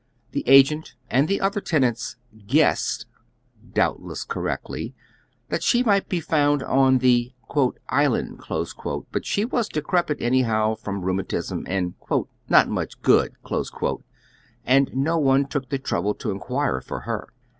Theagentand 0.33 0.93
tlie 1.27 1.39
other 1.39 1.61
tenants 1.61 2.15
"guessed," 2.47 3.05
doubtless 3.73 4.23
correctly, 4.23 4.95
that 5.49 5.61
she 5.61 5.83
might 5.83 6.11
he 6.11 6.19
found 6.19 6.63
on 6.63 6.97
the 6.97 7.33
"isl 7.51 8.15
and," 8.99 9.05
but 9.11 9.25
she 9.27 9.45
was 9.45 9.69
decrepit 9.69 10.17
anyhow 10.19 10.73
from 10.73 11.03
rheumatism, 11.03 11.67
and" 11.69 11.93
not 12.49 12.67
much 12.67 12.99
good," 13.03 13.33
and 14.65 15.07
)io 15.07 15.17
one 15.19 15.45
took 15.45 15.69
the 15.69 15.77
trouble 15.77 16.15
to 16.15 16.31
inquire 16.31 16.81
for 16.81 17.01
her. 17.01 17.27